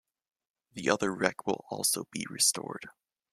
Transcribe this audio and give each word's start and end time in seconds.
The 0.73 0.89
other 0.89 1.13
wreck 1.13 1.45
will 1.45 1.63
also 1.69 2.07
be 2.11 2.25
restored. 2.27 2.89